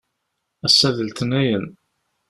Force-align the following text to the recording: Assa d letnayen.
Assa 0.65 0.89
d 0.95 0.97
letnayen. 1.07 1.65